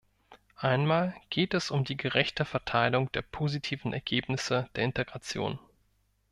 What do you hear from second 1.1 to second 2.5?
geht es um die gerechte